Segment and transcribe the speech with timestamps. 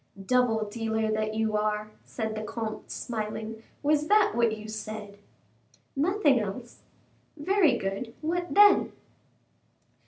[0.25, 5.19] "Double dealer that you are," said the comte, smiling; "was that what you said?"
[5.95, 6.79] "Nothing else."
[7.37, 8.93] "Very good; what then?"